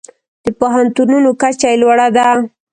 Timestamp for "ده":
2.15-2.27